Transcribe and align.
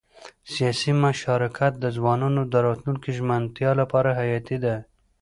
سیاسي 0.53 0.91
مشارکت 1.03 1.73
د 1.79 1.85
ځوانانو 1.97 2.41
د 2.51 2.53
راتلونکي 2.67 3.09
ژمنتیا 3.17 3.71
لپاره 3.81 4.09
حیاتي 4.19 4.57
دی 4.63 4.75